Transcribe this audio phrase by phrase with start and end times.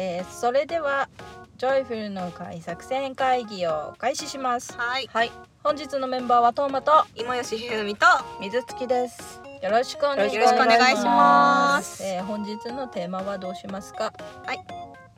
[0.00, 1.08] えーそれでは
[1.56, 4.72] ジョイフルの会作戦会議を開始します。
[4.78, 5.10] はい。
[5.12, 5.32] はい。
[5.64, 8.06] 本日のメンバーはトーマと今吉ひふみと
[8.40, 9.40] 水月です。
[9.60, 10.38] よろしくお願いし
[11.04, 12.04] ます。
[12.04, 14.12] えー本日のテーマはどうしますか？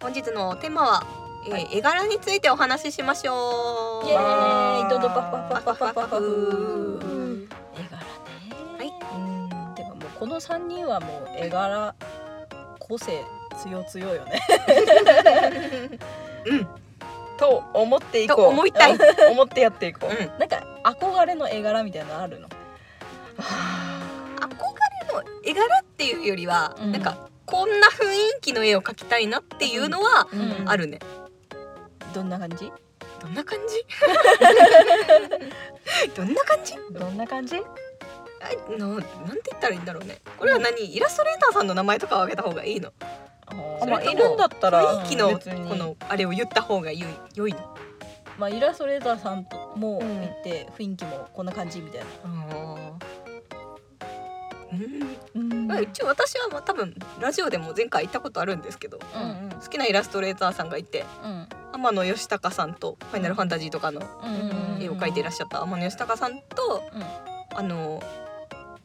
[0.00, 1.06] 本日のテーマは、
[1.46, 1.68] えーはい。
[1.72, 4.06] 絵柄についてお話ししましょう。
[4.06, 4.88] イエーイ。
[4.88, 8.06] どんどんパフパフパフパフパフ絵柄ね。
[8.78, 8.88] はい。
[8.88, 9.74] うん。
[9.74, 11.94] てかもうこの三人はもう絵柄
[12.78, 13.22] 個性
[13.62, 14.40] 強強よね。
[16.46, 16.68] うん。
[17.38, 18.36] と思っていこう。
[18.36, 18.98] と思いたい。
[19.30, 20.38] 思ってやっていこう、うん。
[20.38, 22.48] なんか憧れの絵柄みたいなのあるの？
[22.48, 22.54] 憧
[25.08, 26.92] れの絵柄っていうよりは、うん。
[26.92, 28.04] なんかこんな雰
[28.38, 30.68] 囲気の絵を描きたいなっていうのはうん。
[30.68, 30.98] あるね、
[32.12, 32.70] どんな感じ？
[33.20, 33.84] どんな感じ？
[36.16, 36.74] どんな感じ？
[36.92, 37.56] どんな感じ？
[37.56, 37.62] あ
[38.78, 39.08] ななんて
[39.50, 40.18] 言ったらいいんだろうね。
[40.38, 40.94] これは何？
[40.94, 42.92] イラストレーターさんの名前とかを挙げた方がいいの
[43.80, 44.10] それとも。
[44.10, 47.52] いるんだったら雰囲気のこのあれを言った方が良い良い。
[47.52, 47.58] の
[48.38, 50.20] まあイラストレーターさんともうん。
[50.22, 52.06] 行って雰囲気もこんな感じみたいな。
[52.24, 52.98] うん。
[55.34, 55.66] うん。
[55.66, 61.48] まあ一応私はまあ多分ラジオでも前回言ったことあるんですけどうん好きなイラストレーターさんがいてうん。
[61.72, 64.82] 天野義高さんと「ファイナルファンタジー」とかのうん。
[64.82, 67.58] 絵を描いていらっしゃった天野義高さんとうん。
[67.58, 68.00] あの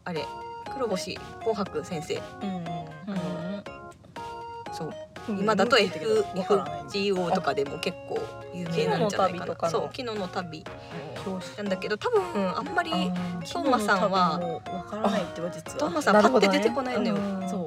[0.03, 0.25] あれ
[0.73, 2.15] 黒星紅白先生。
[2.41, 3.34] うんうん
[4.77, 4.87] そう。
[4.87, 4.95] うん
[5.27, 8.19] 今だと FGO とかでも結構
[8.53, 9.47] 有名なんじゃないかな。
[9.47, 9.71] 昨日の旅とかの。
[9.71, 10.63] そう昨日の旅。
[11.57, 15.79] なんだけど多分あんまりトーマさんはわからないっては実は。
[15.79, 17.49] トーマさんパッて出てこないのよ、うん。
[17.49, 17.65] そう。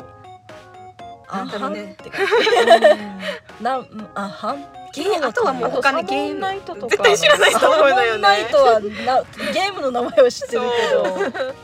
[1.36, 1.96] なんだろうね。
[2.00, 2.26] って感
[4.14, 4.64] あはん
[4.94, 6.40] ゲーあとはもう他にゲーム。
[6.40, 8.22] ナイトとか絶対知らないと思うのよね。
[8.22, 11.58] ナイトはなゲームの名前は知ってるけど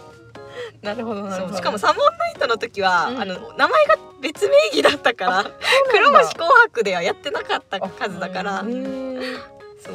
[0.84, 1.56] なるほどなるほど。
[1.56, 3.20] しかもサモンナイトの時は、うん。
[3.20, 5.44] あの名前が別名義だったから
[5.90, 8.60] 黒星紅白ではやってなかった数だから。
[8.62, 9.22] ううんん
[9.80, 9.94] そう。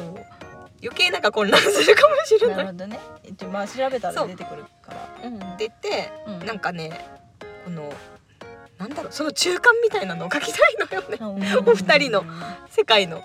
[0.82, 2.56] 余計なんか混乱するかもしれない。
[2.56, 3.00] なるほどね。
[3.24, 4.92] 一応まあ調べたら出てくるか
[5.22, 5.28] ら。
[5.28, 5.36] うん。
[5.36, 5.70] って
[6.26, 6.46] うん。
[6.46, 7.06] なんかね
[7.64, 7.92] この
[8.78, 11.54] なんだろうその中間みたいなのを描きたいのよね。
[11.66, 12.24] お二人の。
[12.70, 13.22] 世界の。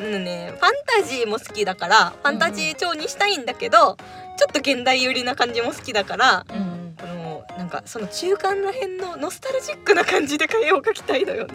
[0.00, 3.96] うんね、ファンタジーも好きだからファンタジー調にしたいんだけど、
[4.38, 6.52] ちょっと現代寄りな感じも好きだからう
[7.58, 11.54] なんかその中間らへんのノスタルジックな感じで絵を描きたいのよね。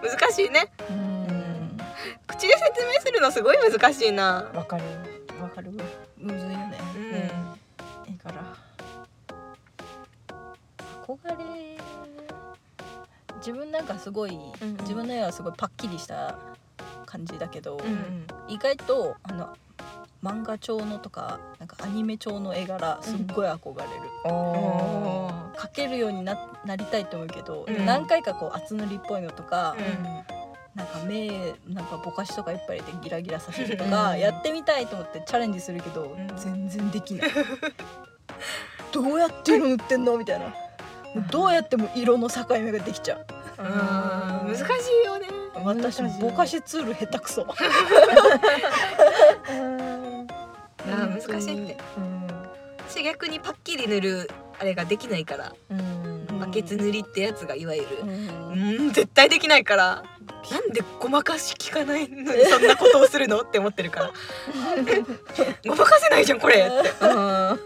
[0.00, 0.70] 難しいね。
[0.88, 1.76] うん。
[2.28, 4.48] 口で説明するのすごい難しいな。
[4.54, 4.84] わかる。
[5.42, 5.72] わかる。
[6.16, 6.78] むずいよね。
[6.94, 7.32] うん、え
[8.08, 8.54] えから。
[11.04, 11.76] 憧れ
[13.38, 16.38] 自分なんかすごい、うん自分の絵はすごいパッキリした
[17.04, 18.26] 感じだけど、うん。
[18.46, 19.56] 意外とあの
[20.22, 23.90] 漫画調のとかなんかアニメ調の絵柄すっごい憧れる、
[24.24, 27.86] お描けるようにななりたいと思うけど、うん。
[27.86, 30.04] 何回かこう厚塗りっぽいのとか、うん。
[30.74, 31.28] なんか目
[31.68, 34.18] なんかぼかしとかいっぱい入れてギラギラさせるとうかん。
[34.18, 36.28] やってみたいと思ってチャレンジするけど、ん。
[36.36, 37.30] 全然できない。
[38.92, 40.16] どうやって色塗ってんの？
[40.18, 40.52] みたいな。
[41.30, 43.26] どうやっても色の境目ができちゃう。
[43.58, 43.66] うん。
[44.52, 44.62] 難し
[45.02, 45.28] いよね。
[45.64, 47.42] 私ぼかしツール下手くそ
[51.28, 51.76] 難しいって。
[52.88, 55.54] 私逆にパッキリ塗るあれができないから。
[55.70, 56.26] うん。
[56.40, 57.88] バケツ塗りってやつがいわゆる。
[58.02, 58.10] うん。
[58.52, 60.04] うん絶対できないから。
[60.50, 64.12] なんでごまかし聞かないのにそんなことをするのって思ってるから。
[65.68, 67.04] ごまかせないじゃんこれって。
[67.04, 67.56] な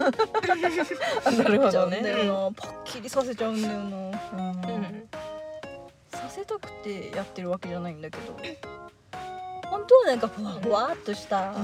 [1.44, 2.24] るほどね。
[2.26, 4.08] よなパッキリさせちゃうんだよな。
[4.08, 5.08] うん。
[6.10, 8.36] させたくてやってるわけじゃないんだけど
[9.72, 11.54] 本当はなんかふわふわっとした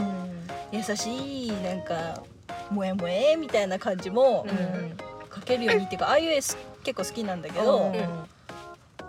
[0.73, 2.23] 優しいなんか
[2.71, 4.97] 萌え萌えみたいな感じもうん。
[5.31, 7.95] 描けるようにっていうかああいう絵す結構好きなんだけど、うん。
[7.95, 8.07] いや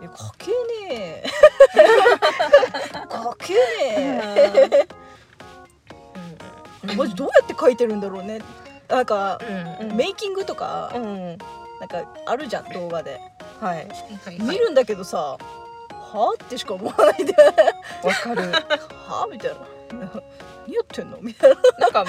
[0.01, 0.51] 描け
[0.89, 1.23] ねえ。
[3.07, 4.87] 描けね
[6.83, 6.95] え。
[6.95, 8.41] マジどうやって描いてるんだろうね。
[8.89, 9.39] なんか
[9.81, 9.95] うん。
[9.95, 11.37] メイキングとかうん。
[11.79, 13.21] なんかあるじゃん動画で。
[13.61, 13.87] はい
[14.25, 14.41] はい。
[14.41, 15.37] 見るんだけどさ
[16.13, 16.33] は？
[16.39, 17.33] あってしか思わないで。
[18.03, 18.51] わかる。
[18.51, 19.23] は？
[19.23, 19.57] あみたいな。
[20.67, 21.17] 何やってんの？
[21.21, 21.57] みたいな。
[21.79, 22.05] なんか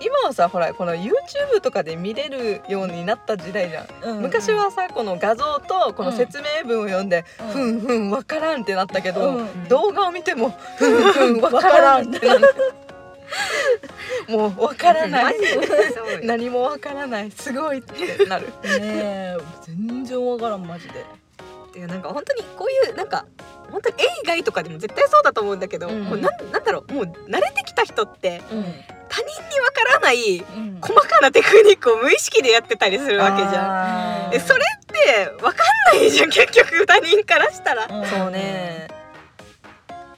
[0.00, 3.82] 今はさほらこの YouTube とかで見れるようになった時代じゃ
[4.12, 7.50] ん、昔はさこの画像とこの説明文を読んで、うん。
[7.50, 9.64] ふんふんわからんってなったけど、うん。
[9.68, 12.14] 動画を見てもふんふんわからん。
[12.14, 12.54] ってなる。
[14.28, 15.34] もうわからない。
[16.22, 17.30] 何もわからない。
[17.32, 18.46] すごいってなる。
[18.46, 19.36] ねえ。
[19.62, 21.04] 全然わからんマジで
[21.78, 23.24] ていうなんか本当にこういうなんか
[23.70, 26.02] 本当に絵以外とかでも絶対そうだと思うんだけど、うん。
[26.02, 28.64] もうなんなんだろうもう慣れてきた人ってうん。
[29.08, 30.78] 他人にわからないうん。
[30.80, 33.54] 細かなテクニックを無意識でやってたりするわけじゃん。
[33.54, 35.62] ゃえそれってでわか
[35.94, 38.06] んないじゃん結局他人からしたら、ん。
[38.06, 38.88] そうね。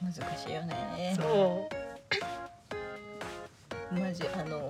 [0.03, 1.17] 難しいよね。
[1.21, 1.69] そ
[3.93, 4.70] マジあの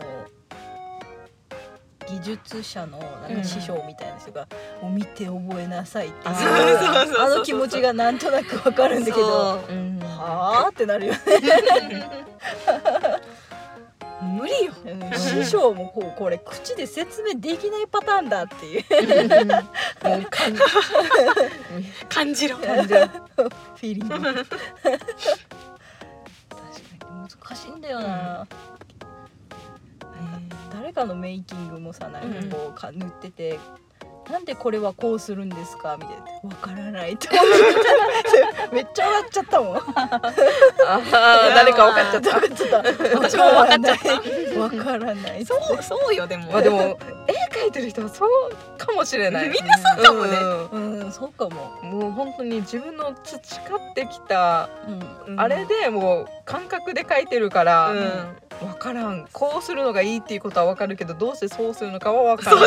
[2.11, 4.49] 技術者のなんか師匠みたいな人が
[4.83, 9.73] 「もう見て覚えなさい」ってあの気持ちがなんとなくわかるんだけどそう。
[9.73, 11.19] うんはあってなるよね、
[14.21, 14.73] 無理よ。
[14.85, 15.19] うん。
[15.19, 18.85] 師匠もこうこれ口で説明できないパターンだっていう。
[22.11, 24.51] 感じろ感じるフィーリング確か
[24.91, 24.99] に
[27.09, 27.81] 難しいん。
[27.81, 28.69] だよな、誰
[31.00, 33.58] かのメイキングもさなんかこうか塗ってて、
[34.31, 35.97] なんでこれはこうするんですか？
[35.99, 37.44] みたいなわからないって思っ
[38.70, 39.76] てめっちゃ笑っちゃったもん。
[39.81, 39.82] あ
[40.87, 41.00] あ
[41.55, 42.38] 誰か分かっちゃった。
[42.41, 43.17] 分かっちゃった。
[43.19, 44.12] 私も分かっちゃ
[44.52, 44.61] た。
[44.61, 47.32] わからないそうそうよでも、まあでも絵
[47.64, 48.29] 描いてる人はそう
[48.76, 49.49] かもしれない。
[49.49, 50.37] みんなそうかもね。
[50.37, 50.80] うんうん
[51.11, 54.69] そうかも、もう本当に自分の培ってきた
[55.27, 55.41] うん。
[55.41, 58.69] あれでもう感覚で描いてるから、うん。
[58.69, 59.27] 分からん。
[59.33, 62.61] こうするのがいいっていうことは分かるけどどうしてそうするのかは分からん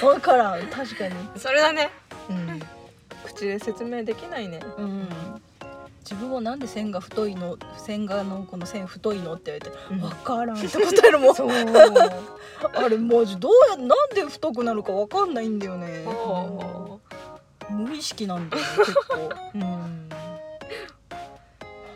[0.00, 1.90] 分からん確かにそれだね
[2.28, 2.60] うん
[3.24, 5.08] 口で説明できないねうん
[6.10, 10.00] 自分はなんで線が太いの線画のこの線太いのって言われて「うん。
[10.00, 11.34] 分からん」って答えるもん。
[12.74, 16.04] あれマジどうやなんで太くなるか分かんないんだよね。
[16.06, 16.98] お
[17.70, 19.30] 無意識なんだよね結構。
[19.54, 19.60] うん。
[19.60, 20.08] なん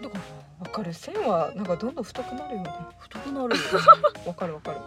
[0.01, 0.21] でかな
[0.65, 0.95] 分かる。
[0.95, 2.71] 線はなんかどんどん太くなるよね。
[3.01, 3.63] 太くなるよ
[4.25, 4.79] 分かる分かる。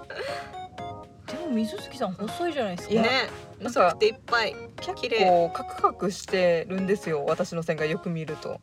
[1.27, 2.95] でも水月さん細いじゃないですか。
[2.95, 3.09] ーね
[3.61, 4.55] 細くていっぱい。
[4.77, 5.25] 結綺麗。
[5.25, 8.61] 構カクカクしてるんですよ私の線がよく見ると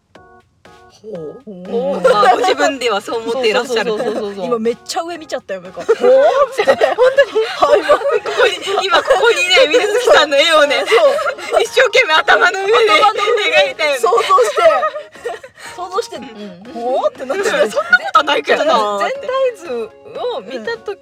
[1.05, 1.43] ほう。
[1.47, 3.93] おーまあご自分ではそう思っていらっしゃる。
[4.37, 5.97] 今めっちゃ上見ちゃったよなんかほーっ
[6.57, 6.85] て本当
[7.25, 7.31] に。
[7.45, 10.85] はい今ここに今ここにね水月さんの絵をね
[11.61, 14.63] 一生懸命頭の上で描いたよね想像して。
[15.77, 16.25] 想像してうん。
[16.73, 17.45] ほーってなって。
[17.45, 17.71] るそんなこ
[18.15, 19.21] とないけどな全て。
[19.27, 19.91] 体図
[20.37, 20.99] を見た時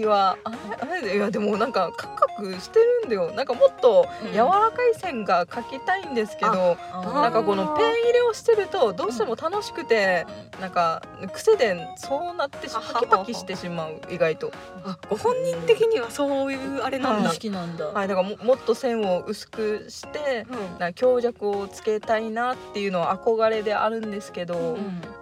[0.00, 3.32] は、あれいやでもなんかカクカクしてるんだよ。
[3.32, 4.32] なんかもっとうん。
[4.32, 10.26] 柔らかい線が描きたいんですけど、あなんかこのペン入れをしてるとどうしても楽しくて、
[10.60, 11.02] なんか
[11.32, 14.52] 癖でそうなってパキパキしてしまう意外と。
[14.84, 20.78] あご本人的にはそういうあれなん無だ意識なんだ、はい、だからももっと線を薄くしてうん。
[20.78, 24.78] な強弱をつけたいなっていうのは憧れであるんですけど、う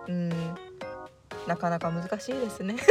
[0.09, 0.29] うん。
[0.29, 0.33] ん、
[1.47, 2.77] なかなか難しいですね。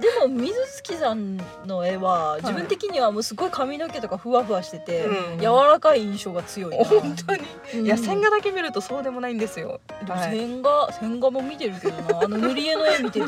[0.00, 1.36] でも水月さん
[1.66, 5.38] の絵は自分的にはもうすごい髪の毛とかふわふわしてて、うん。
[5.38, 6.84] 柔らかい印象が強いな。
[6.84, 7.42] 本当に、
[7.74, 7.86] うん。
[7.86, 9.80] いや線画だけ見るとそうでもないんですよ。
[10.06, 10.38] はい。
[10.38, 12.20] 線画線画も見てるけどな。
[12.24, 13.20] あの塗り絵の絵見て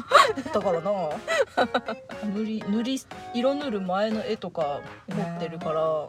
[0.53, 0.91] たからな。
[2.35, 3.01] 塗り塗り
[3.35, 6.09] 色塗る前の絵とか持ってるから。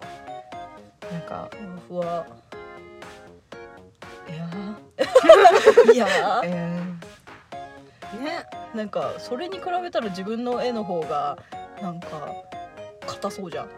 [1.12, 1.50] なんか
[1.88, 2.26] ふわふわ。
[4.30, 4.48] いや
[5.94, 6.91] いやー、え
[8.18, 8.46] ね。
[8.74, 11.38] なんかそれに比べたら自分の絵の方が
[11.82, 12.08] なんか
[13.08, 13.70] 硬そうじゃん。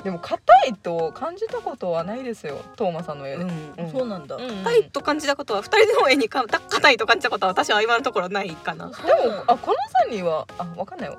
[0.00, 2.60] ー、でも硬いと感じたことはないですよ。
[2.76, 3.44] トーマさんの絵で。
[3.44, 3.90] うんうん。
[3.90, 8.86] そうなんだ、うん硬いと感じたことは二人の絵にか硬いと感じたことは私は今のところないかな。
[8.86, 11.18] でもあこの三人はあわかんないよ。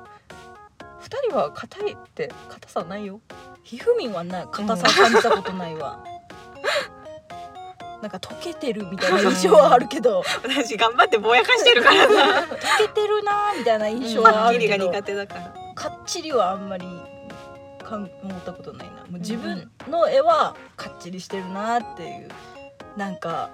[1.00, 3.20] 二人は硬いって硬さないよ。
[3.64, 6.04] ひふみんはな硬さ感じたことないわ、
[8.02, 10.24] なんか溶けてるみたいな印象はあるけど。
[10.44, 12.42] 私頑張ってぼやかしてるからな。
[12.42, 15.54] 溶けてるなーみたいな印象ははあるけど、が苦手だから。
[15.76, 16.86] かっちりはあんまり
[17.84, 18.94] かん思ったことないな。
[18.94, 22.30] もう自分の絵はかっちりしてるなっていう。
[22.96, 23.50] なんか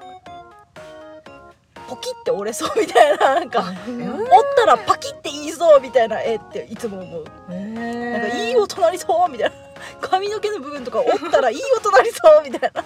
[1.88, 3.36] ポキって折れそうみたいな。
[3.36, 4.10] なんか折っ
[4.58, 7.26] たらパキって言いそうみたいな絵っていつも思う。
[7.50, 9.56] なんかいい音鳴りそうみたいな。
[10.02, 12.84] 髪の毛の部分とか折ったらいい音鳴りそうみたいな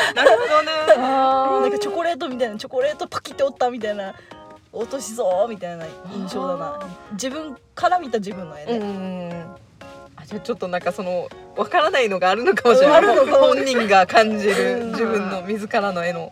[0.14, 0.70] なるほどね。
[0.96, 4.14] あなんかチョコレートみたいなチョコレートパキって折ったみたいな
[4.72, 6.80] 音しそうみたいな印象だな。
[7.12, 9.56] 自分から見た自分の絵うね、ん。
[10.16, 13.02] あじゃあちょっとなんかそのわからないのがあるのかもしれない。
[13.28, 14.90] 本人が感じるうん。
[14.92, 16.30] 自分の自らの絵の。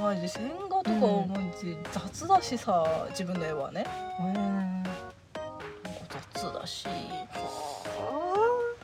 [0.00, 3.86] マジ線画とかはマジ雑だしさ自分の絵はね。
[6.34, 6.86] 雑だし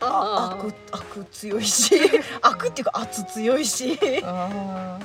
[0.00, 1.94] ああ悪悪強いし。
[2.42, 3.98] 悪っていうか圧強いし。
[4.24, 4.98] あ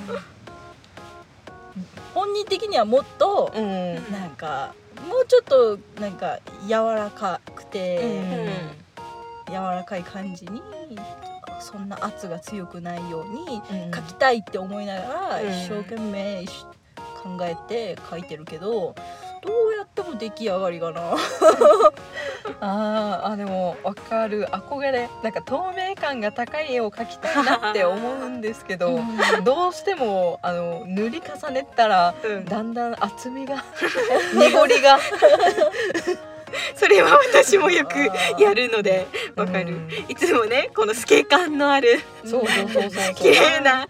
[2.14, 4.12] 本人的にはもっとーうん。
[4.12, 4.74] なんか
[5.08, 9.52] もうちょっとなんか柔らかくて、うん。
[9.52, 10.62] 柔らかい感じに
[11.60, 13.90] そんな圧が強くないようにうん。
[13.90, 15.48] 描きたいって思いながらうん。
[15.50, 16.64] 一生懸命し
[17.22, 18.94] 考えて描いてるけど
[19.42, 21.00] どうやっても出来上がりがな。
[22.60, 24.46] あーあでもわかる。
[24.46, 25.08] 憧れ。
[25.22, 29.00] なんか透明感が高い絵を描きたいなって思うんですけど、
[29.44, 32.44] どうしてもあの塗り重ねたらうん。
[32.44, 33.64] だんだん厚みが
[34.34, 34.98] 濁りが
[36.76, 37.98] それは私もよく
[38.40, 39.68] やるのでわかる。
[39.68, 43.14] うんいつもねこの透け感のあるそうそうそうそうそう。
[43.14, 43.86] 綺麗な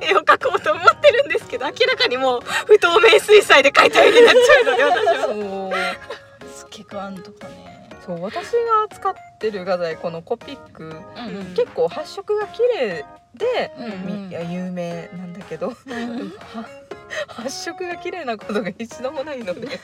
[0.00, 5.24] 絵を描こうと思ってるんですけど明らかにもう不透明水彩で描いた絵になっちゃうので私は。
[5.24, 6.48] そう。
[6.56, 7.88] スケカンとかね。
[8.06, 13.04] そう私が使ってる画材このコピックうん結構発色が綺麗
[13.34, 15.74] で、うんみいや有名なんだけど、は
[17.28, 19.78] 発色が綺麗なことが一度もないので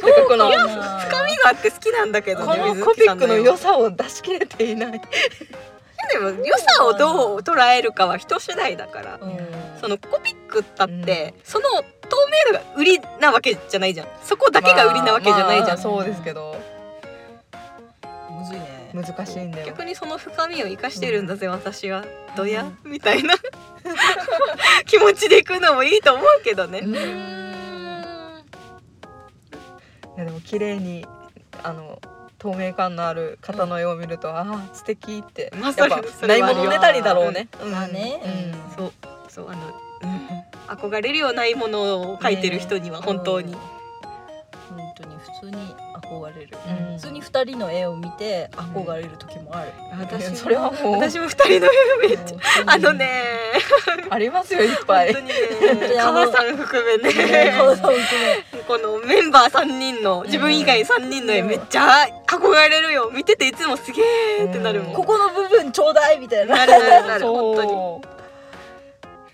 [0.00, 0.68] この深
[1.00, 5.00] 深みがあって好きなんだけどこね水のコピックの良さを出し切れていない。
[6.12, 9.20] でも良さをどう捉えるかは人次第だから。
[9.80, 14.06] そのコピックだって、その透明度が売りなわけじゃないじゃん。
[14.22, 16.56] そこだけが売りなわけじゃないじゃん、まあそうですけど。
[18.30, 18.90] むずいね。
[18.94, 19.66] 難しいんだよ。
[19.66, 22.04] 逆にその深みを生かしてるんだぜ、私は。
[22.36, 23.34] どや、みたいな。
[24.86, 26.82] 気持ちでいくのもいいと思うけどね、
[30.16, 31.06] やでも綺麗に
[31.62, 32.00] あの
[32.38, 38.20] 透明感のある方の絵を見ると、ああ素敵って、まあやっぱそれそれはあるよないものねたりだろうね、まあね。
[38.24, 38.76] うん。
[38.76, 38.92] そう。
[39.28, 39.72] そうあの、
[40.68, 43.81] 憧れるようないものを描いてる人には本当に、本当に
[45.22, 46.96] 普通に憧れる、うん。
[46.96, 50.36] 普通に二人の絵を見て憧れる時もある、私も。
[50.36, 51.66] それはもう私も二人の
[52.02, 53.10] 絵めっちゃあのね。
[54.10, 55.14] ありますよいっぱい。
[55.14, 55.94] 本当にね。
[55.96, 57.14] 川さん含めね。
[57.14, 58.62] ねこの含め。
[58.66, 61.48] このメンバー3人の自分以外3人の絵うん。
[61.48, 63.10] めっちゃ憧れるよ。
[63.14, 64.92] 見てていつもすげーってなるもん。
[64.92, 66.56] うここの部分ちょうだいみたいな。
[66.56, 67.26] なるなるなる。
[67.26, 68.22] 本当に。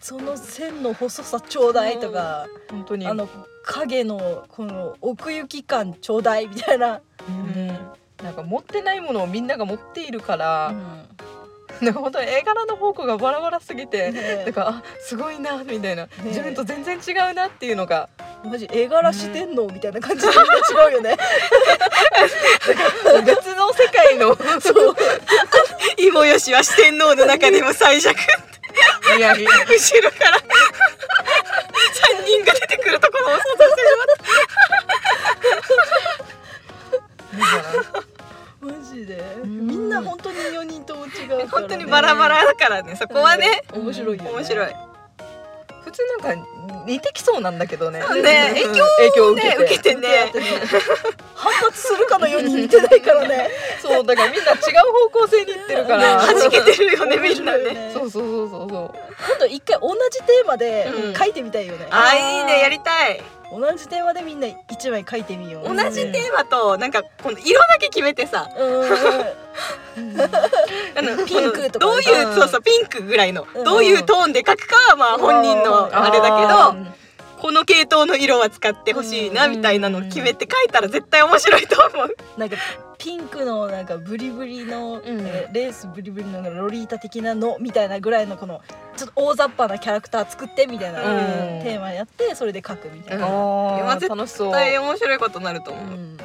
[0.01, 3.07] その線の細さちょうだいとか本当に。
[3.07, 3.29] あの
[3.69, 7.69] 影のこの奥行き感ちょうだいみたいな、うん。
[8.23, 10.75] なんか持ってないものをみんなが持っているから、
[11.81, 14.45] うなんか本当に絵柄の方向がバラバラすぎて、ね。
[14.45, 18.09] なんかあすごいなみたいな、自分と全然違うなっていうのが。
[18.45, 21.17] マジ絵柄してんの、みたいな感じで違うよね。
[23.27, 24.37] 別の世界の。
[24.61, 24.97] そう。
[25.99, 28.15] 芋よしは四天王の中でも最弱
[29.17, 29.51] いやいや。
[29.69, 30.39] 後ろから。
[30.39, 30.55] 3人が出て
[30.87, 30.88] く
[32.99, 33.83] るところを想像して
[38.61, 39.23] マジで。
[39.47, 39.67] ん。
[39.67, 42.97] みんな本当に4人とも違うね、本当にバラバラだからね。
[42.97, 43.63] そこはね。
[43.73, 44.75] 面白いよ、ね、面白い
[45.89, 46.47] 普通なんか
[46.87, 48.01] 似てきそうなんだけどね。
[48.01, 48.05] ね。
[48.07, 48.19] うん。
[48.19, 50.33] 影響影響を受けて,、ね受けてね。
[51.35, 53.51] 反発するかのように似てないからね。
[53.81, 54.59] そうだからみんな違う
[55.11, 56.17] 方向性にいってるから。
[56.27, 57.65] 弾けてるよねみんなね。
[57.65, 58.91] ねそうそうそうそうそう。
[59.27, 61.15] 今度一回同じテーマでうん。
[61.15, 62.61] 書いてみたいよね、あーいいね。
[62.61, 65.75] やりたい同じテーマでみんな一枚書いてみよう。
[65.75, 68.49] 同じテーマとなんかこの色だけ決めてさ。
[68.59, 68.81] う
[70.01, 70.21] ん。
[70.21, 71.87] あのピンクとか。
[71.87, 73.47] どういうそうそうピンクぐらいの。
[73.55, 73.65] うん。
[73.65, 76.99] どういうトーンで描くかはまあ本人のあれだけあど
[77.41, 82.17] この系統の色は使ってほしいなうんみたいなのを決めて描いたら絶対面白いと思う。
[82.39, 82.57] なんか
[82.99, 85.03] ピンクのなんかブリブリの、ん。
[85.05, 88.61] えーレースブリブリのロリータ的なのみたいなぐらいのこの
[88.97, 91.63] ちょっと大雑把なキャラクター作ってみたいな、うん。
[91.63, 94.09] テーマやってそれで書くみたいな、うん絶
[94.51, 95.75] 対面白いことになるとう。
[95.75, 95.99] 思う。
[95.99, 96.19] ん。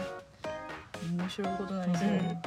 [1.17, 2.37] 面白いことなんですよ、うん。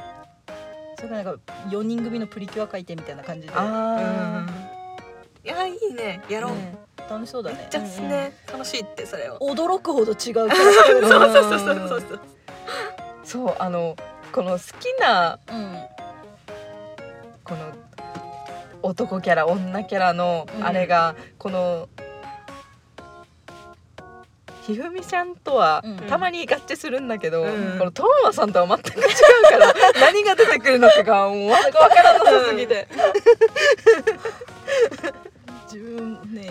[0.97, 5.47] それからなんか4人組のプリキュア書いてみたいな感じで、あうん。
[5.47, 6.21] いやいいね。
[6.29, 6.51] やろう。
[6.55, 7.67] ね楽しそうだね。
[7.69, 8.33] じゃあね。
[8.51, 9.37] 楽しいってそれを。
[9.39, 11.99] 驚くほど違うそう そうそうそうそうそう。
[11.99, 12.19] ー
[13.23, 13.95] そうあの
[14.31, 15.79] この好きなうん
[17.43, 17.59] この
[18.81, 20.65] 男キャラ女キャラのうん。
[20.65, 21.89] あれが、この
[24.65, 25.97] ひふみちゃんとはうん。
[26.07, 27.77] たまに合致するんだけど、うん。
[27.79, 29.03] このトーマさんとは全く違う
[29.49, 32.87] から 何が出てくるのかがもうわからなさすぎて、
[35.71, 36.49] 自分ね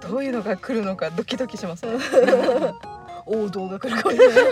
[0.00, 1.86] どういうのが来るのかドキドキします。
[1.86, 1.92] ね。
[3.24, 4.44] 王道が来るかもしれない。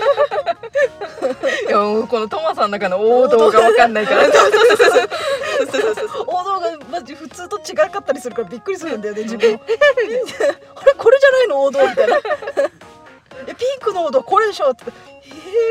[1.68, 4.24] いやもうこのトーマさんの中の王道がわかんないから。
[4.24, 6.24] そうそうそうそう。
[6.26, 9.54] 王道がマジ普通と違かったりするからびっくりするんだよね自分。
[9.60, 12.16] あれこれじゃないの王道みたいな。
[13.48, 14.84] えピンクの王道これでしょって。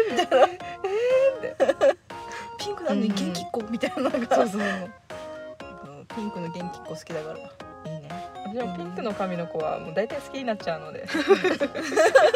[0.10, 0.48] えー、みたいな。
[1.54, 1.98] えー、
[2.58, 4.62] ピンクなのに元気っ子みたいなのが、そうそう。
[4.62, 4.94] うん
[6.16, 8.10] ピンクの元気っ子好きだからいいね。
[8.46, 11.06] 私もピンクの髪の子はもう大体好きになっちゃうので。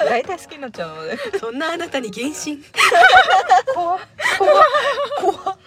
[0.05, 1.17] 大体好きになっちゃうので。
[1.39, 2.63] そんなあなたに原神。
[3.73, 3.99] 怖っ
[5.19, 5.57] 怖っ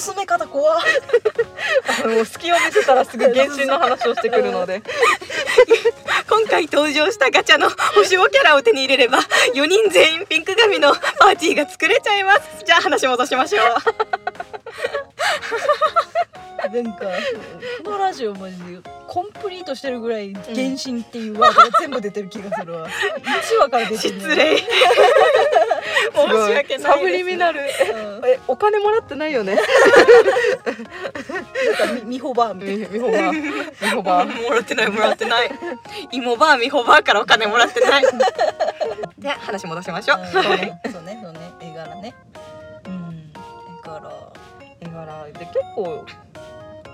[0.00, 0.80] 進め方怖っ
[2.04, 4.82] あの隙を見せたらすぐ原神の話をしてくるので。
[6.28, 9.18] 今回登場したガチャの星5キャラを手に入れれば
[9.54, 13.64] 4人全員ピンク髪のパーティーが作れちゃいますじゃあ話戻しましょう
[16.68, 17.06] なんか
[17.84, 24.58] このラジオマジでコンプリートしてるぐらい「原神」っていうワードが全部出てる気がするわ、1話から出てる失礼。
[26.14, 27.60] 申し訳ないサブリミナル。
[27.60, 27.66] うん。
[28.26, 29.56] えお金もらってないよね。
[31.78, 32.88] なんかみみほばみたいな。
[32.88, 33.50] みほばみ
[33.90, 35.50] ほば もらってないもらってない。
[36.12, 38.04] 芋バーミホバーからお金もらってない。
[39.18, 40.80] で話戻しましょう、うんそうね。
[40.92, 41.38] そうねそうね。
[41.60, 42.14] 絵柄ね。
[42.86, 43.32] うん。
[43.78, 44.10] 絵柄。
[44.80, 45.24] 絵柄。
[45.26, 46.04] で結構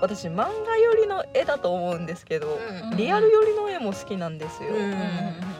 [0.01, 2.59] 私漫画寄りの絵だと思うんですけど、
[2.91, 2.97] うん。
[2.97, 4.75] リアル寄りの絵も好きなんですよ、うん。
[4.75, 4.83] うん。
[4.83, 5.51] うんうん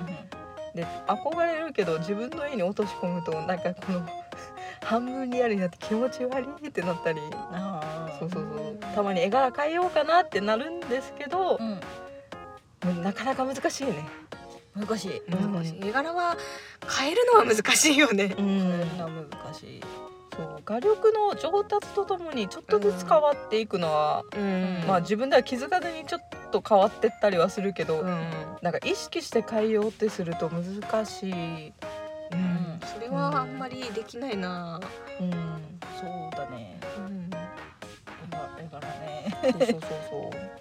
[0.76, 4.08] で憧れるけど自分の絵に落とし込むとなんかこの
[4.84, 7.20] 半分リアルになって気持ち悪いってなったり。
[8.20, 8.96] そうそうそう。
[8.96, 13.04] たまに絵柄変えようかなってなるんですけどう、ん。
[13.04, 14.08] なかなか難しいね。
[14.76, 15.22] 難しい。
[15.30, 16.38] 難しい絵柄は
[16.98, 18.34] 変えるのは難しいよね。
[18.38, 18.46] うん。
[18.46, 19.82] 変えるのは難しい
[20.36, 24.84] そう画力の上達とともにちょっとずつ変わっていくのは、うん。
[24.88, 26.22] まあ自分では気づかずにちょっ
[26.52, 28.32] と変わってったりはするけど、うん。
[28.62, 31.74] なんか意識して変えようってすると難しい。
[32.32, 32.80] うん。
[32.86, 34.80] それはあんまりできないな、
[35.20, 35.32] うん、
[36.00, 36.80] そうだね。
[36.98, 37.30] うん。
[37.30, 39.38] 絵柄絵柄ね。
[39.42, 40.61] そうそうそうそう。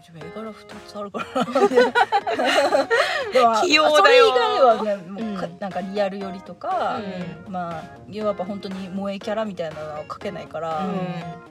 [0.00, 1.44] 自分絵柄二つあるから
[3.32, 7.00] でも器用だよそれ以外はねもうかうんなんかリアル寄りとか、
[7.46, 11.50] うまあやっぱ本当に萌えキャラみたいなのは描けないから、うん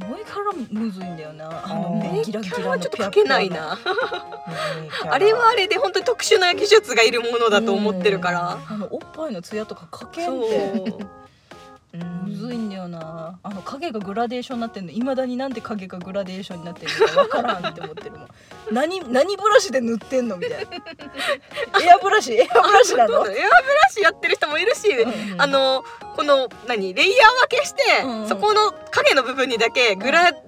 [0.00, 3.78] 萌えキャラむずいんだよなあの目ギラギキャララのはちょっと描けないな
[5.10, 11.19] あれはあれで本当に特殊な技術がいるものだと思ってるからあのおっぱいのツヤとか描けんってうん
[11.92, 13.38] むずいんだよな。
[13.42, 14.92] あの影がグラデーションになってんの。
[14.92, 18.28] いまだになんで影がグラデーションになってるのかわからんって思ってるもん。
[18.70, 20.70] 何何ブラシで塗ってんのみたいな。
[21.82, 22.34] エアブラシ？
[22.34, 23.14] エアブラシなの？
[23.14, 23.42] エアブラ
[23.90, 25.82] シやってる人もいるし、うんあの
[26.16, 28.28] この何レイヤー分けして、うんうん。
[28.28, 30.38] そこの影の部分にだけグラデ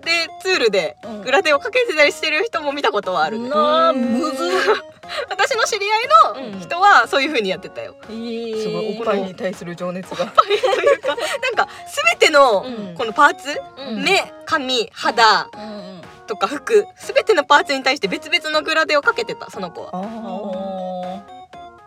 [0.43, 1.23] ツールでうん。
[1.23, 4.01] グラデをかけてたりしてる人も見たことはある、なあうん。
[4.01, 4.53] むずい
[5.29, 5.87] 私の知り
[6.35, 6.61] 合いのうん。
[6.61, 10.27] 人はそういう風にやってたよ、すごいおっぱいに対する情熱が。
[10.27, 11.09] というか。
[11.09, 11.17] なん
[11.55, 11.69] か
[12.11, 12.95] 全てのうん。
[12.95, 13.49] このパーツ、
[13.79, 14.03] うん。
[14.03, 19.91] 目髪肌うんうんとか服全てのパーツに対して別々のグラデをかけてたその子は。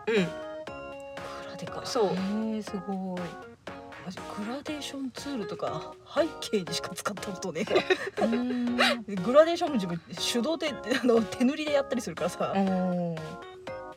[0.06, 0.14] うん。
[0.14, 0.30] ーグ
[1.50, 1.80] ラデか。
[1.84, 2.06] そう。
[2.08, 3.45] あ、えー、すごい。
[4.06, 6.26] マジグラデーションツールとか背
[6.58, 7.66] 景にしか使ったことね
[8.22, 8.78] うん。
[9.08, 10.00] え グラデーションも自分
[10.32, 10.70] 手動で
[11.02, 12.52] あの手塗りでやったりするからさ。
[12.54, 13.16] うん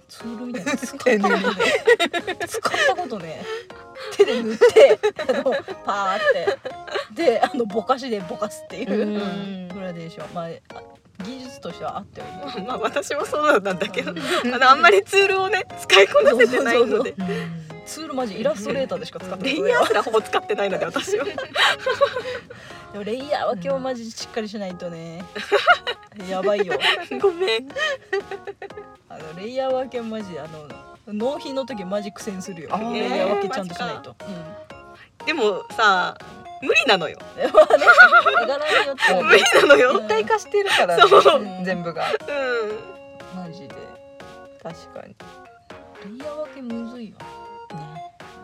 [0.07, 0.71] ツールみたいな。
[0.71, 3.45] の 使ったことね使ったことね
[4.17, 5.43] 手で塗ってあの
[5.85, 6.19] パーっ
[7.13, 7.23] て。
[7.23, 9.67] であのぼかしでぼかすっていううん。
[9.67, 10.33] グラデーション。
[10.33, 10.81] まああ
[11.23, 12.63] 技術としてはあってはいる。
[12.63, 14.53] まあ私もそうなんだけど、うん。
[14.55, 17.13] あのあんまりツールをね使いこなせてないので
[17.89, 21.25] ツールマジイラストレーターでしか使ったことレないイヤーすらほぼ使ってないので私は。
[22.93, 25.25] でもレイヤーは今日マジしっかりしないとね。
[26.29, 26.75] やばいよ。
[27.19, 27.67] ごめん。
[29.09, 30.45] あのレイヤー分けマジあ
[31.07, 32.69] の納品の時マジ苦戦するよ。
[32.93, 34.15] レイヤー分けちゃんとしないと、
[35.25, 36.15] でもさ
[36.61, 37.17] 無理なのよ。
[37.37, 37.85] うん、まあね。
[38.43, 39.13] 絵柄によって。
[39.13, 39.89] は 無理なのよ。
[39.91, 40.05] うん。
[40.05, 41.41] 一体化してるからねそう。
[41.41, 42.05] うん全部が。
[42.11, 43.75] うマジで。
[44.61, 45.15] 確かに。
[46.05, 47.17] レイヤー分けむずいよ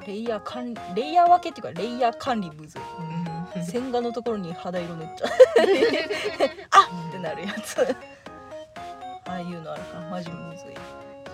[0.07, 2.81] レイヤー管理レイヤー分けっていうかレイヤー管理むずい。
[3.59, 3.65] ん。
[3.65, 5.29] 線画のところに肌色塗っちゃう。
[6.71, 7.81] あってなるやつ。
[9.27, 9.99] ああいうのあるか。
[9.99, 10.75] らマジむずい。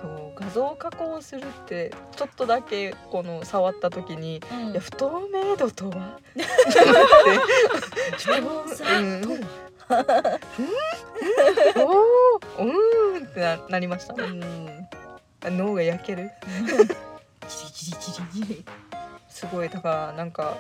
[0.02, 6.18] そう画像加工するってちょっとだけこの触った時に、いや不透明度とは？
[8.18, 8.34] 調
[8.74, 9.22] 査うん。
[9.22, 9.30] と
[11.86, 13.28] おーうーん。
[13.28, 14.88] ってななりましたうん。
[15.44, 16.32] 脳が焼ける
[17.86, 18.66] チリチリチリ。
[19.30, 19.70] すごい。
[19.70, 20.58] だからなんか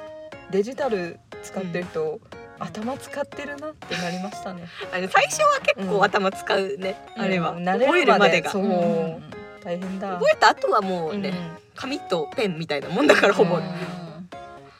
[0.51, 2.19] デジタル使ってる人、
[2.59, 4.67] 頭使ってるなってなりましたね。
[4.91, 8.51] あれ最初は結構頭使うね、あれは、うん覚えるまでが。
[8.51, 9.23] そう、うん。
[9.63, 10.13] 大変だ。
[10.13, 11.33] 覚えた後はもうね、
[11.75, 13.63] 紙とペンみたいなもんだからほぼ、うん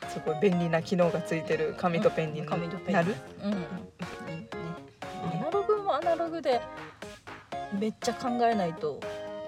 [0.09, 4.49] すごい便利な機能がついてる紙とペンに紙とペンなる、うん、ね、
[5.23, 6.59] アナログもアナログで
[7.79, 8.99] めっちゃ考えないと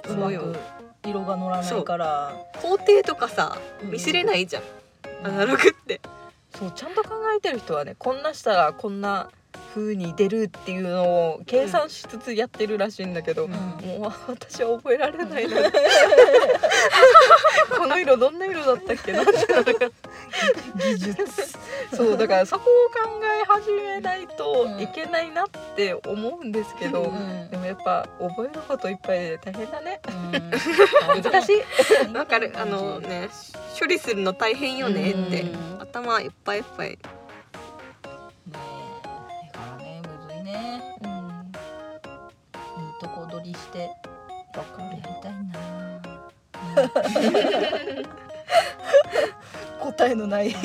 [0.08, 0.56] うまく
[1.06, 2.34] 色が乗らないから。
[2.62, 4.64] 工程とかさ見せれないじゃん、
[5.24, 6.00] アナログって。
[6.56, 9.30] そうちゃんと考えてる人はねこんなしたらこんな
[9.74, 13.52] 風に出るっていうのを計算しつつやってるらしいんだけど、うん。
[13.52, 15.58] もう私は覚えられないの
[17.78, 19.32] この色どんな色だったっけな技
[20.98, 21.26] 術。
[21.94, 30.02] そうだからそこを考え始めないといけないなって思うんですけど、うんでもやっぱ覚えることいっぱいで大変だね。
[30.08, 31.22] うん。
[31.24, 32.14] 難しい。
[32.16, 32.52] わかる。
[32.56, 33.30] あのね
[33.80, 35.42] 処理するの大変よねって。
[35.42, 35.82] うん。
[35.82, 36.98] 頭いっぱいいっぱい
[43.44, 43.90] りして
[44.56, 46.02] わかやりたいな。
[49.80, 50.54] 答えのない。
[50.54, 50.62] 答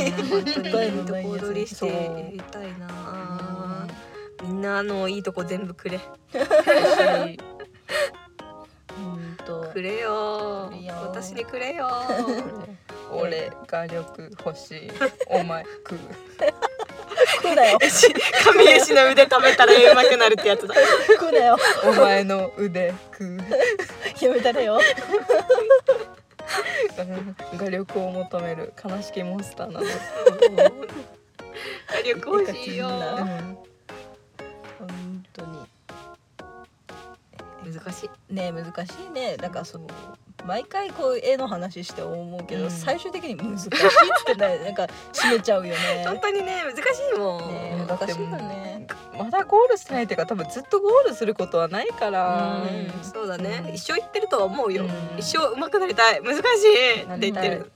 [0.87, 1.93] えのないやつりしてや
[2.31, 3.87] りたいな
[4.43, 6.01] みんなのいいとこ全部くれ。
[9.73, 10.71] くれよ。
[11.07, 11.89] 私にくれよ。
[13.13, 14.91] 俺画力欲しい。
[15.29, 15.99] お前食う
[17.43, 17.79] 食うなよ。
[18.45, 20.75] 神石の腕食べたらうまくなるってやつだ。
[21.07, 21.57] 食うなよ。
[21.85, 23.39] お前の腕食う。
[24.21, 24.81] やめたれよ。
[27.57, 29.87] 画力を求める悲しきモンスターなの、
[31.87, 32.89] 火力欲しいよ。
[34.79, 35.67] 本当に。
[37.73, 38.35] 難しい。
[38.35, 39.37] ね難しいね。
[39.37, 39.87] だからその
[40.49, 42.71] 毎回こう絵の話して思うけど、うん。
[42.71, 43.71] 最終的に難しいっ
[44.25, 46.05] てね なんか締めちゃうよね。
[46.07, 46.81] 本当にね難し
[47.15, 48.87] いもん、ね難しいよね。
[49.19, 53.05] まだゴールしてないっていうか多分ずっとゴールすることはないから、うん。
[53.05, 53.75] そうだね、うん。
[53.75, 55.19] 一生言ってるとは思うよ、うん。
[55.19, 56.23] 一生上手くなりたい。
[56.23, 57.71] 難しいって言ってる。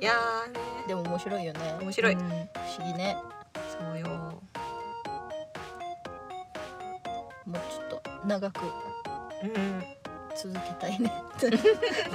[0.00, 0.60] いやーね。
[0.88, 1.76] でも面白いよね。
[1.80, 2.20] 面白い、うん。
[2.20, 2.48] 不思
[2.84, 3.16] 議ね。
[3.78, 4.08] そうよ。
[7.46, 8.62] もうちょっと長く。
[9.44, 10.03] うん
[10.36, 11.12] 続けたいね。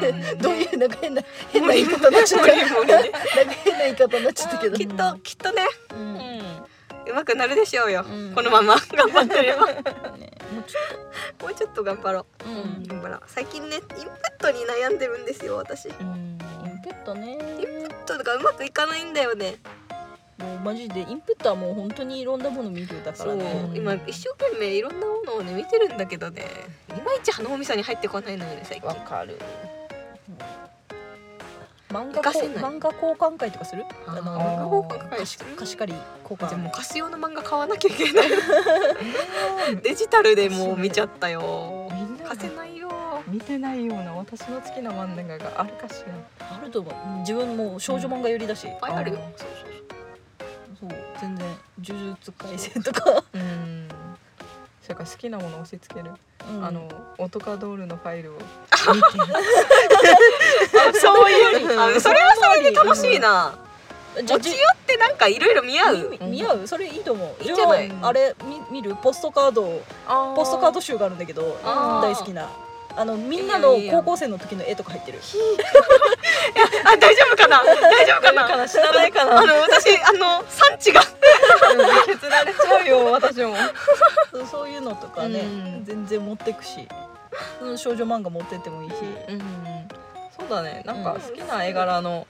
[0.01, 0.37] うん。
[0.39, 2.55] どういうなんか変な変な言い方になっちゃった。
[2.55, 4.77] 変な言い方になっちゃったけど。
[4.77, 5.67] きっときっとね。
[5.91, 6.29] うん。
[7.07, 8.33] 上手くなるでしょうよ、うん。
[8.35, 8.75] このまま。
[8.75, 9.67] 頑張ってれば。
[9.67, 10.39] ね。
[10.53, 13.21] もうちょもうちょっと頑張ろう、頑張ろう。
[13.27, 14.05] 最近ねインプッ
[14.39, 15.85] トに悩んでるんですよ私。
[15.85, 16.37] イン
[16.83, 17.37] プットね。
[17.37, 19.57] プットがうまくいかないんだよね
[20.39, 23.71] もうマジでインプットはもう本当にいろんなもの見るだからね。
[23.75, 26.45] 今一生懸命いろんなものをね見てるんだけどね。
[26.89, 28.87] いまいち鼻おみさに入ってこないのよね最近。
[28.87, 29.37] わかる。
[31.89, 33.83] 漫画漫画交換会とかする？
[34.05, 36.49] あの漫画交換会貸し貸し借り交換。
[36.49, 38.29] じゃあもうカシオの漫画買わなきゃいけない。
[39.83, 41.89] デジタルでもう見ちゃったよ。
[42.23, 42.89] 貸せないよ。
[43.27, 46.03] 見てないような私の好きな漫画があるかし
[46.39, 46.47] ら。
[46.47, 47.19] あると思う。
[47.21, 49.17] 自分も少女漫画寄りだし、いっぱいあるよ。
[49.35, 49.88] そうそうそう
[51.87, 53.87] 呪術廻戦とか、うん。
[54.81, 56.11] それから好きなものを押し付ける、
[56.49, 56.65] うん。
[56.65, 58.37] あのオトカドールのファイルを。
[60.93, 63.57] そういうあそれはそれで楽しいな。
[64.23, 66.17] じゃ持ち寄ってなんかいろいろ見合う。
[66.21, 66.67] み見合う？
[66.67, 67.43] それいいと思う。
[67.43, 67.55] いいん。
[67.55, 68.95] じゃないじああれみ見る？
[68.95, 69.81] ポストカード
[70.35, 72.49] ポストカード集があるんだけど大好きな
[72.99, 75.19] あのみんないの高校生の時の絵とか入ってる。
[76.85, 77.63] あ 大丈夫かな？
[77.63, 78.67] 大丈夫かな？
[78.67, 79.39] 知らないかな。
[79.39, 81.01] あの私あの産地が。
[82.05, 83.55] 削られちゃうよ 私も。
[84.31, 85.43] そうそういうのとかね、う
[85.79, 85.85] ん。
[85.85, 86.89] 全然持ってくし。
[87.61, 88.95] うん少女漫画持ってってもいいし、
[89.29, 89.39] うん。
[90.37, 90.83] そうだね。
[90.85, 92.27] なんか好きな絵柄の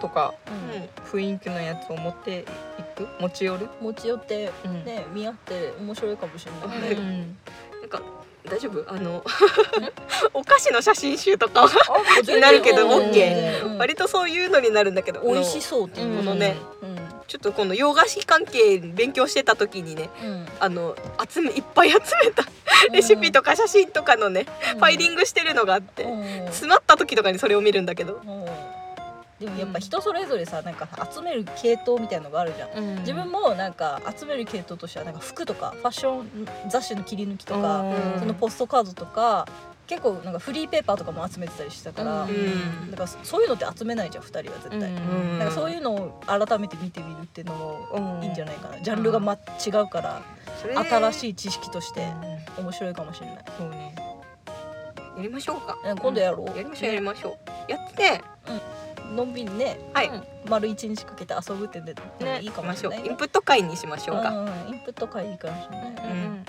[0.00, 0.88] とかうん。
[1.20, 2.44] 雰囲気のやつを持ってい
[2.94, 3.08] く？
[3.18, 4.84] 持ち寄る、持ち寄ってうん。
[4.84, 7.36] ね見合って面白いかもしれないね、うん。
[7.80, 8.00] なんか
[8.46, 8.84] 大丈夫？
[8.88, 9.24] あの
[10.34, 11.70] お菓子の写真集とかは
[12.16, 13.78] 全然なるけどうん OK うん。
[13.78, 15.20] 割とそういうのになるんだけど。
[15.20, 16.96] 美味しうそうっていうものねうん。
[17.26, 20.46] ちょっとこの洋菓子関係勉強してた時にねうん。
[20.60, 20.96] あの
[21.28, 22.44] 集めいっぱい集めた
[22.92, 24.78] レシピとか写真とかのね、うん。
[24.78, 26.46] ファイリングしてるのがあって、うん。
[26.46, 28.20] 詰まった時とかにそれを見るんだけど。
[28.24, 28.46] うん
[29.40, 32.98] でもやっぱ人それぞれさなんか集める系統みたいのがあるじゃん。
[33.00, 38.20] 自分もなんか集める系統としてはなんか服とかファッション雑誌の切り抜きとかうん。
[38.20, 39.46] そのポストカードとか
[39.86, 42.90] 結構なんかフリーペーパーとかも集めてたりしてたから、うん。
[42.90, 45.38] だからそういうのって集めないじゃん2人は絶対、ん。
[45.38, 50.22] なんかそういうのを改めて見てみるっていうのもいいんじゃないかな、ジャンルが、ま、違うから
[50.62, 52.08] 新いしい知識として
[52.58, 53.44] 面白いかもしれない。
[53.56, 53.94] そうね。
[55.16, 55.78] やりましょうか。
[55.84, 55.96] うん。
[55.98, 57.70] 今度やろう、やりましょうやりましょう。
[57.70, 58.22] やって
[59.16, 59.78] のんびりね。
[59.92, 63.08] はい、うん丸一日かけて遊ぶってでもいいかもしれないね。
[63.08, 66.46] インプット会にしましょうか、うんインプット会いいかもしれない、ん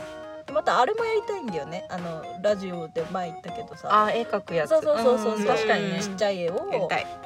[0.53, 1.87] またあれもやりたいんだよね。
[1.89, 4.05] あのラジオで前言ったけどさ。
[4.05, 4.69] あ絵描くやつ。
[4.69, 5.35] そうそうそうそう。
[5.37, 5.99] うん確かにね。
[5.99, 6.69] ちっちゃい絵を。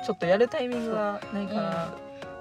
[0.06, 1.93] ちょっとやるタイミングがないから。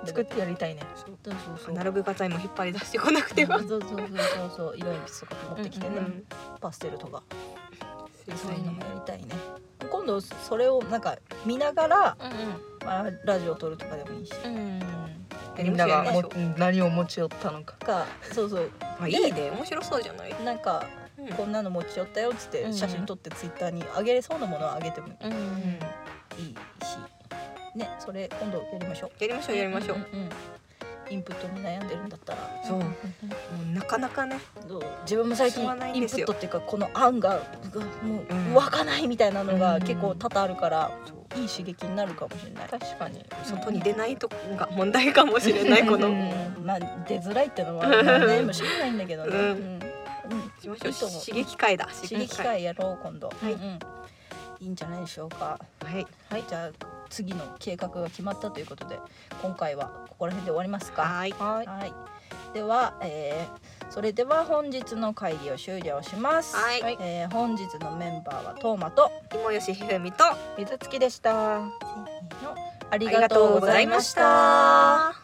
[0.02, 0.06] う。
[0.06, 0.80] ん作ってやりたいね。
[0.96, 1.74] そうそうそう。
[1.74, 3.58] アナログ画材も引っ張り出してこなくては。
[3.58, 4.08] そうそうそうそう
[4.56, 4.76] そう。
[4.76, 6.24] 色鉛筆とか持ってきてね、うんうん
[6.60, 7.22] パステルとか。
[8.26, 9.26] 水そういうのもやりたいね
[9.90, 14.32] 今度それをなんか見ながら、うんまあ、ラジオ撮るとかでもいいし。
[15.62, 15.76] みん。
[15.76, 16.22] ながも
[16.56, 17.74] 何を持ち寄ったのか。
[17.84, 18.64] かそうそう。
[18.64, 19.50] うあいいね。
[19.50, 20.34] 面白そうじゃない？
[20.44, 20.86] なんか
[21.18, 21.28] うん。
[21.34, 26.96] こんなの持ち寄ったよっつってうん写真撮ってツイッターに上げれそうなものは上げてもいうんいし。
[27.76, 29.10] ねそれ今度やりましょう。
[29.22, 30.28] やりましょうやりましょう、んんん
[31.10, 32.62] インプットに悩んでるんだったら。
[32.64, 32.78] そう。
[32.78, 34.38] もうなかなかね。
[35.02, 37.42] 自分も最近インプットっていうかこの案が
[37.72, 40.90] がもう湧かないみたいなのがうん結構多々あるから
[41.36, 42.68] いい刺激になるかもしれない。
[42.68, 43.24] 確かに。
[43.44, 46.30] 外に出ないとこが問題かもしれない この、うん。
[46.64, 49.36] まあ出づらいってのはまあねもしれないんだけどね。
[49.36, 49.80] うん。
[50.60, 51.86] しまし刺激会だ。
[51.86, 52.62] 刺激会。
[52.62, 53.28] やろう今度。
[53.28, 54.64] はい。
[54.64, 55.58] いいんじゃないでしょうか。
[55.84, 56.06] はい。
[56.30, 56.44] はい。
[56.48, 58.98] じゃあ次の計画が決まったということで
[59.42, 61.02] 今回はここら辺で終わりますか。
[61.02, 61.92] はいはいはい。
[62.54, 66.56] では、えー、それでは本日の会議を終了します。
[66.56, 70.24] はいえー本日のメンバーはトーマと芋吉ひふみと
[70.56, 74.14] 水月でしたありありががとうございまし。
[74.14, 75.19] た